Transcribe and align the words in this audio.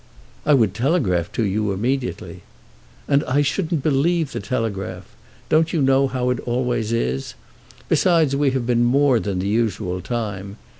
"I 0.47 0.55
would 0.55 0.73
telegraph 0.73 1.31
to 1.33 1.43
you 1.45 1.71
immediately." 1.71 2.41
"And 3.07 3.23
I 3.25 3.43
shouldn't 3.43 3.83
believe 3.83 4.31
the 4.31 4.39
telegraph. 4.39 5.15
Don't 5.47 5.73
you 5.73 5.79
know 5.79 6.07
how 6.07 6.31
it 6.31 6.39
always 6.39 6.91
is? 6.91 7.35
Besides 7.87 8.35
we 8.35 8.49
have 8.49 8.65
been 8.65 8.83
more 8.83 9.19
than 9.19 9.37
the 9.37 9.47
usual 9.47 10.01
time. 10.01 10.57